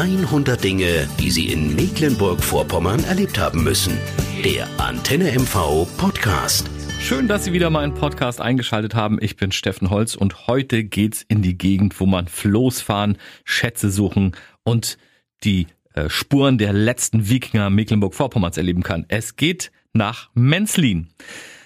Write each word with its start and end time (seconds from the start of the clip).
100 0.00 0.64
Dinge, 0.64 1.06
die 1.18 1.30
Sie 1.30 1.52
in 1.52 1.76
Mecklenburg-Vorpommern 1.76 3.04
erlebt 3.04 3.38
haben 3.38 3.62
müssen. 3.62 3.98
Der 4.42 4.66
Antenne 4.80 5.30
MV 5.30 5.86
Podcast. 5.98 6.70
Schön, 6.98 7.28
dass 7.28 7.44
Sie 7.44 7.52
wieder 7.52 7.68
meinen 7.68 7.92
Podcast 7.92 8.40
eingeschaltet 8.40 8.94
haben. 8.94 9.18
Ich 9.20 9.36
bin 9.36 9.52
Steffen 9.52 9.90
Holz 9.90 10.14
und 10.14 10.46
heute 10.46 10.84
geht's 10.84 11.22
in 11.28 11.42
die 11.42 11.58
Gegend, 11.58 12.00
wo 12.00 12.06
man 12.06 12.28
Floß 12.28 12.80
fahren, 12.80 13.18
Schätze 13.44 13.90
suchen 13.90 14.34
und 14.64 14.96
die 15.44 15.66
äh, 15.92 16.08
Spuren 16.08 16.56
der 16.56 16.72
letzten 16.72 17.28
Wikinger 17.28 17.68
Mecklenburg-Vorpommerns 17.68 18.56
erleben 18.56 18.82
kann. 18.82 19.04
Es 19.08 19.36
geht 19.36 19.70
nach 19.92 20.30
Menzlin. 20.32 21.08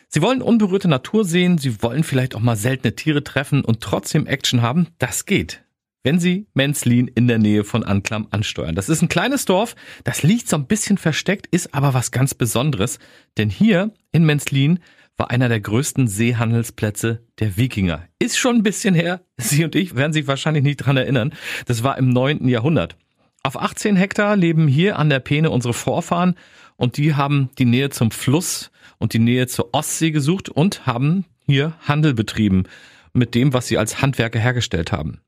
Sie 0.09 0.23
wollen 0.23 0.43
unberührte 0.43 0.89
Natur 0.89 1.25
sehen, 1.25 1.59
Sie 1.59 1.85
wollen 1.85 2.03
vielleicht 2.03 2.35
auch 2.35 2.41
mal 2.41 2.57
seltene 2.57 2.97
Tiere 2.97 3.23
treffen 3.23 3.65
und 3.65 3.81
trotzdem 3.81 4.27
Action 4.27 4.61
haben. 4.61 4.89
Das 4.99 5.25
geht 5.25 5.65
wenn 6.05 6.21
Sie 6.21 6.47
Menzlin 6.55 7.09
in 7.09 7.27
der 7.27 7.39
Nähe 7.39 7.65
von 7.65 7.83
Anklam 7.83 8.29
ansteuern. 8.31 8.77
Das 8.77 8.89
ist 8.89 9.03
ein 9.03 9.09
kleines 9.09 9.47
Dorf, 9.47 9.75
das 10.05 10.23
liegt 10.23 10.49
so 10.49 10.57
ein 10.57 10.67
bisschen 10.67 10.99
versteckt, 10.99 11.49
ist 11.49 11.75
aber 11.75 11.95
was 11.95 12.13
ganz 12.13 12.35
Besonderes, 12.35 13.01
denn 13.37 13.51
hier 13.51 13.93
in 14.13 14.25
Menzlin 14.25 14.79
war 15.17 15.31
einer 15.31 15.49
der 15.49 15.61
größten 15.61 16.07
Seehandelsplätze 16.07 17.23
der 17.39 17.57
Wikinger. 17.57 18.07
Ist 18.19 18.37
schon 18.37 18.57
ein 18.57 18.63
bisschen 18.63 18.95
her. 18.95 19.23
Sie 19.39 19.65
und 19.65 19.75
ich 19.75 19.97
werden 19.97 20.13
sich 20.13 20.27
wahrscheinlich 20.27 20.63
nicht 20.63 20.79
dran 20.79 20.97
erinnern. 20.97 21.33
Das 21.67 21.83
war 21.83 21.99
im 21.99 22.11
neunten 22.11 22.49
Jahrhundert. 22.49 22.97
Auf 23.43 23.61
18 23.61 23.97
Hektar 23.97 24.37
leben 24.37 24.69
hier 24.69 24.99
an 24.99 25.11
der 25.11 25.21
Peene 25.21 25.51
unsere 25.51 25.75
Vorfahren 25.75 26.35
und 26.77 26.97
die 26.97 27.15
haben 27.15 27.51
die 27.59 27.67
Nähe 27.67 27.91
zum 27.91 28.11
Fluss 28.11 28.71
und 28.99 29.13
die 29.13 29.19
Nähe 29.19 29.47
zur 29.47 29.73
Ostsee 29.73 30.11
gesucht 30.11 30.49
und 30.49 30.87
haben 30.87 31.25
hier 31.47 31.75
Handel 31.81 32.15
betrieben 32.15 32.65
mit 33.13 33.35
dem, 33.35 33.53
was 33.53 33.69
sie 33.69 33.79
als 33.79 34.03
Handwerker 34.03 34.41
hergestellt 34.41 34.93
haben. 34.93 35.21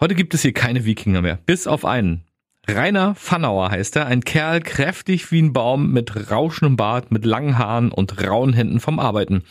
Heute 0.00 0.16
gibt 0.16 0.34
es 0.34 0.42
hier 0.42 0.52
keine 0.52 0.84
Wikinger 0.84 1.22
mehr, 1.22 1.38
bis 1.46 1.66
auf 1.66 1.84
einen. 1.84 2.24
Rainer 2.66 3.14
Fannauer 3.14 3.70
heißt 3.70 3.94
er, 3.96 4.06
ein 4.06 4.22
Kerl 4.22 4.60
kräftig 4.60 5.30
wie 5.30 5.40
ein 5.40 5.52
Baum 5.52 5.92
mit 5.92 6.30
rauschendem 6.30 6.76
Bart, 6.76 7.12
mit 7.12 7.24
langen 7.24 7.58
Haaren 7.58 7.92
und 7.92 8.26
rauen 8.26 8.52
Händen 8.54 8.80
vom 8.80 8.98
Arbeiten. 8.98 9.44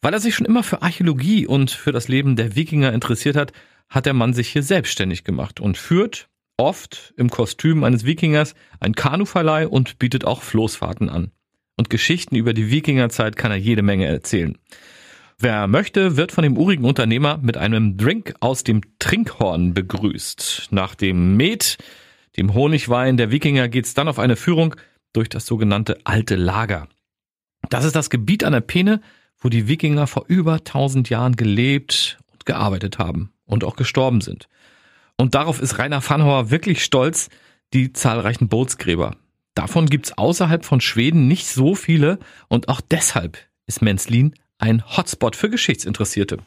Weil 0.00 0.14
er 0.14 0.20
sich 0.20 0.34
schon 0.34 0.46
immer 0.46 0.62
für 0.62 0.82
Archäologie 0.82 1.46
und 1.46 1.70
für 1.70 1.92
das 1.92 2.08
Leben 2.08 2.36
der 2.36 2.56
Wikinger 2.56 2.92
interessiert 2.92 3.36
hat, 3.36 3.52
hat 3.88 4.06
der 4.06 4.14
Mann 4.14 4.34
sich 4.34 4.48
hier 4.48 4.62
selbstständig 4.62 5.24
gemacht 5.24 5.60
und 5.60 5.76
führt 5.76 6.28
oft 6.56 7.14
im 7.16 7.30
Kostüm 7.30 7.84
eines 7.84 8.04
Wikingers 8.04 8.54
ein 8.80 8.94
Kanuverleih 8.94 9.68
und 9.68 9.98
bietet 9.98 10.24
auch 10.24 10.42
Floßfahrten 10.42 11.08
an. 11.08 11.30
Und 11.76 11.90
Geschichten 11.90 12.34
über 12.34 12.52
die 12.52 12.70
Wikingerzeit 12.70 13.36
kann 13.36 13.52
er 13.52 13.58
jede 13.58 13.82
Menge 13.82 14.06
erzählen. 14.06 14.58
Wer 15.40 15.68
möchte, 15.68 16.16
wird 16.16 16.32
von 16.32 16.42
dem 16.42 16.56
urigen 16.56 16.84
Unternehmer 16.84 17.38
mit 17.38 17.56
einem 17.56 17.96
Drink 17.96 18.34
aus 18.40 18.64
dem 18.64 18.80
Trinkhorn 18.98 19.72
begrüßt. 19.72 20.66
Nach 20.72 20.96
dem 20.96 21.36
Met, 21.36 21.78
dem 22.36 22.54
Honigwein 22.54 23.16
der 23.16 23.30
Wikinger, 23.30 23.68
geht's 23.68 23.94
dann 23.94 24.08
auf 24.08 24.18
eine 24.18 24.34
Führung 24.34 24.74
durch 25.12 25.28
das 25.28 25.46
sogenannte 25.46 25.98
Alte 26.02 26.34
Lager. 26.34 26.88
Das 27.70 27.84
ist 27.84 27.94
das 27.94 28.10
Gebiet 28.10 28.42
an 28.42 28.52
der 28.52 28.62
Peene, 28.62 29.00
wo 29.38 29.48
die 29.48 29.68
Wikinger 29.68 30.08
vor 30.08 30.24
über 30.26 30.64
tausend 30.64 31.08
Jahren 31.08 31.36
gelebt 31.36 32.18
und 32.32 32.44
gearbeitet 32.44 32.98
haben 32.98 33.30
und 33.44 33.62
auch 33.62 33.76
gestorben 33.76 34.20
sind. 34.20 34.48
Und 35.16 35.36
darauf 35.36 35.62
ist 35.62 35.78
Rainer 35.78 36.02
Vanhauer 36.02 36.50
wirklich 36.50 36.82
stolz, 36.82 37.28
die 37.72 37.92
zahlreichen 37.92 38.48
Bootsgräber. 38.48 39.14
Davon 39.54 39.86
gibt's 39.86 40.18
außerhalb 40.18 40.64
von 40.64 40.80
Schweden 40.80 41.28
nicht 41.28 41.46
so 41.46 41.76
viele 41.76 42.18
und 42.48 42.68
auch 42.68 42.80
deshalb 42.80 43.38
ist 43.66 43.82
Menzlin 43.82 44.34
ein 44.58 44.84
Hotspot 44.96 45.36
für 45.36 45.50
Geschichtsinteressierte. 45.50 46.38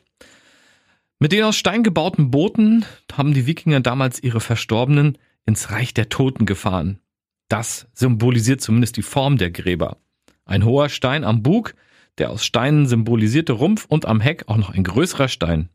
Mit 1.20 1.31
den 1.31 1.44
aus 1.44 1.56
Stein 1.56 1.84
gebauten 1.84 2.31
Booten 2.31 2.86
haben 3.14 3.34
die 3.34 3.48
Wikinger 3.48 3.80
damals 3.80 4.22
ihre 4.22 4.42
Verstorbenen 4.42 5.17
ins 5.45 5.72
Reich 5.72 5.94
der 5.94 6.09
Toten 6.09 6.45
gefahren. 6.45 7.00
Das 7.48 7.88
symbolisiert 7.94 8.62
zumindest 8.62 8.98
die 8.98 9.02
Form 9.02 9.38
der 9.38 9.52
Gräber. 9.52 9.98
Ein 10.45 10.66
hoher 10.66 10.89
Stein 10.89 11.23
am 11.23 11.44
Bug, 11.44 11.76
der 12.17 12.30
aus 12.30 12.45
Steinen 12.45 12.88
symbolisierte 12.88 13.54
Rumpf 13.54 13.86
und 13.86 14.05
am 14.05 14.20
Heck 14.20 14.48
auch 14.48 14.58
noch 14.58 14.70
ein 14.70 14.83
größerer 14.83 15.28
Stein. 15.28 15.70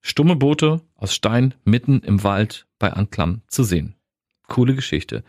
Stumme 0.00 0.36
Boote 0.36 0.80
aus 0.94 1.14
Stein 1.14 1.54
mitten 1.64 2.00
im 2.00 2.22
Wald 2.24 2.66
bei 2.78 2.92
Anklam 2.92 3.42
zu 3.48 3.64
sehen. 3.64 3.94
Coole 4.46 4.74
Geschichte. 4.74 5.24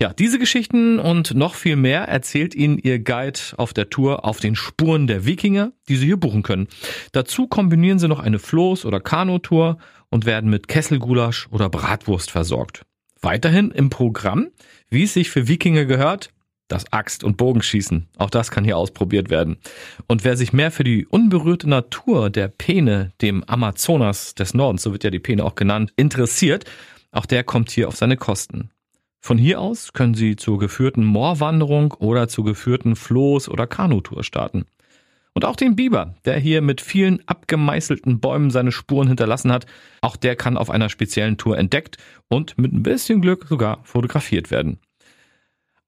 Ja, 0.00 0.14
diese 0.14 0.38
Geschichten 0.38 0.98
und 0.98 1.34
noch 1.34 1.54
viel 1.54 1.76
mehr 1.76 2.04
erzählt 2.04 2.54
Ihnen 2.54 2.78
Ihr 2.78 3.00
Guide 3.00 3.38
auf 3.58 3.74
der 3.74 3.90
Tour 3.90 4.24
auf 4.24 4.40
den 4.40 4.56
Spuren 4.56 5.06
der 5.06 5.26
Wikinger, 5.26 5.72
die 5.90 5.96
Sie 5.96 6.06
hier 6.06 6.16
buchen 6.16 6.42
können. 6.42 6.68
Dazu 7.12 7.46
kombinieren 7.46 7.98
Sie 7.98 8.08
noch 8.08 8.18
eine 8.18 8.38
Floß- 8.38 8.86
oder 8.86 8.98
Kanutour 9.00 9.76
und 10.08 10.24
werden 10.24 10.48
mit 10.48 10.68
Kesselgulasch 10.68 11.48
oder 11.50 11.68
Bratwurst 11.68 12.30
versorgt. 12.30 12.86
Weiterhin 13.20 13.72
im 13.72 13.90
Programm, 13.90 14.48
wie 14.88 15.02
es 15.02 15.12
sich 15.12 15.28
für 15.28 15.48
Wikinger 15.48 15.84
gehört, 15.84 16.30
das 16.68 16.90
Axt- 16.94 17.22
und 17.22 17.36
Bogenschießen. 17.36 18.08
Auch 18.16 18.30
das 18.30 18.50
kann 18.50 18.64
hier 18.64 18.78
ausprobiert 18.78 19.28
werden. 19.28 19.58
Und 20.06 20.24
wer 20.24 20.38
sich 20.38 20.54
mehr 20.54 20.70
für 20.70 20.84
die 20.84 21.04
unberührte 21.04 21.68
Natur 21.68 22.30
der 22.30 22.48
Peene, 22.48 23.12
dem 23.20 23.44
Amazonas 23.44 24.34
des 24.34 24.54
Nordens, 24.54 24.82
so 24.82 24.92
wird 24.92 25.04
ja 25.04 25.10
die 25.10 25.18
Peene 25.18 25.44
auch 25.44 25.56
genannt, 25.56 25.92
interessiert, 25.96 26.64
auch 27.10 27.26
der 27.26 27.44
kommt 27.44 27.70
hier 27.70 27.86
auf 27.88 27.96
seine 27.96 28.16
Kosten. 28.16 28.70
Von 29.20 29.36
hier 29.36 29.60
aus 29.60 29.92
können 29.92 30.14
Sie 30.14 30.36
zur 30.36 30.58
geführten 30.58 31.04
Moorwanderung 31.04 31.92
oder 31.92 32.28
zur 32.28 32.44
geführten 32.44 32.94
Floß- 32.94 33.50
oder 33.50 33.66
Kanutour 33.66 34.24
starten. 34.24 34.64
Und 35.32 35.44
auch 35.44 35.56
den 35.56 35.76
Biber, 35.76 36.14
der 36.24 36.38
hier 36.38 36.60
mit 36.62 36.80
vielen 36.80 37.22
abgemeißelten 37.28 38.18
Bäumen 38.18 38.50
seine 38.50 38.72
Spuren 38.72 39.08
hinterlassen 39.08 39.52
hat, 39.52 39.66
auch 40.00 40.16
der 40.16 40.36
kann 40.36 40.56
auf 40.56 40.70
einer 40.70 40.88
speziellen 40.88 41.36
Tour 41.36 41.56
entdeckt 41.56 41.98
und 42.28 42.58
mit 42.58 42.72
ein 42.72 42.82
bisschen 42.82 43.20
Glück 43.20 43.46
sogar 43.48 43.80
fotografiert 43.84 44.50
werden. 44.50 44.80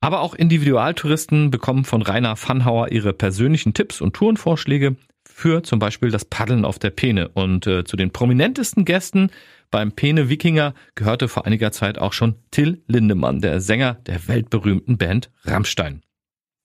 Aber 0.01 0.21
auch 0.21 0.35
Individualtouristen 0.35 1.51
bekommen 1.51 1.85
von 1.85 2.03
Rainer 2.03 2.37
Fannhauer 2.37 2.93
ihre 2.93 3.13
persönlichen 3.13 3.73
Tipps 3.73 4.01
und 4.01 4.15
Tourenvorschläge 4.15 4.97
für 5.29 5.63
zum 5.63 5.79
Beispiel 5.79 6.11
das 6.11 6.25
Paddeln 6.25 6.65
auf 6.65 6.79
der 6.79 6.91
Peene. 6.91 7.29
Und 7.29 7.67
äh, 7.67 7.85
zu 7.85 7.97
den 7.97 8.11
prominentesten 8.11 8.85
Gästen 8.85 9.31
beim 9.71 9.93
Pene 9.93 10.29
Wikinger 10.29 10.75
gehörte 10.95 11.29
vor 11.29 11.47
einiger 11.47 11.73
Zeit 11.73 11.99
auch 11.99 12.13
schon 12.13 12.37
Till 12.51 12.83
Lindemann, 12.87 13.41
der 13.41 13.61
Sänger 13.61 13.95
der 14.07 14.29
weltberühmten 14.29 14.99
Band 14.99 15.31
Rammstein. 15.45 16.03